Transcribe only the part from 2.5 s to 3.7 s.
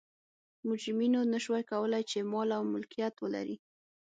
او ملکیت ولري.